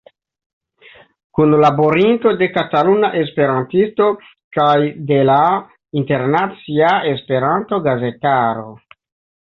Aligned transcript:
Kunlaborinto 1.39 2.33
de 2.39 2.47
Kataluna 2.55 3.13
Esperantisto 3.21 4.09
kaj 4.59 4.73
de 5.13 5.23
la 5.33 5.39
internacia 6.03 6.99
Esperanto-gazetaro. 7.15 8.71